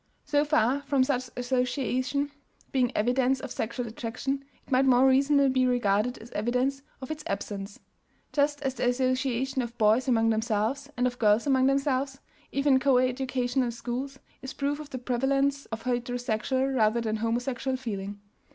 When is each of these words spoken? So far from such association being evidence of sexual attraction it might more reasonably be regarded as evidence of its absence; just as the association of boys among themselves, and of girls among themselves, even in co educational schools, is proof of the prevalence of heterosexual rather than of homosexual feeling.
So 0.25 0.43
far 0.43 0.81
from 0.87 1.03
such 1.03 1.29
association 1.37 2.31
being 2.71 2.91
evidence 2.97 3.39
of 3.39 3.51
sexual 3.51 3.85
attraction 3.87 4.43
it 4.65 4.71
might 4.71 4.85
more 4.85 5.07
reasonably 5.07 5.49
be 5.51 5.67
regarded 5.67 6.17
as 6.17 6.31
evidence 6.31 6.81
of 7.03 7.11
its 7.11 7.23
absence; 7.27 7.79
just 8.33 8.63
as 8.63 8.73
the 8.73 8.89
association 8.89 9.61
of 9.61 9.77
boys 9.77 10.07
among 10.07 10.31
themselves, 10.31 10.89
and 10.97 11.05
of 11.05 11.19
girls 11.19 11.45
among 11.45 11.67
themselves, 11.67 12.19
even 12.51 12.73
in 12.73 12.79
co 12.79 12.97
educational 12.97 13.69
schools, 13.69 14.17
is 14.41 14.53
proof 14.53 14.79
of 14.79 14.89
the 14.89 14.97
prevalence 14.97 15.67
of 15.67 15.83
heterosexual 15.83 16.75
rather 16.75 16.99
than 16.99 17.17
of 17.17 17.21
homosexual 17.21 17.77
feeling. 17.77 18.19